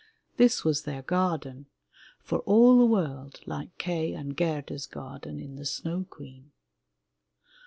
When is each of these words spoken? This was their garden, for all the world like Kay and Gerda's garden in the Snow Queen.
This 0.37 0.63
was 0.63 0.81
their 0.81 1.03
garden, 1.03 1.67
for 2.23 2.39
all 2.39 2.79
the 2.79 2.87
world 2.87 3.41
like 3.45 3.77
Kay 3.77 4.13
and 4.15 4.35
Gerda's 4.35 4.87
garden 4.87 5.39
in 5.39 5.57
the 5.57 5.65
Snow 5.65 6.07
Queen. 6.09 6.51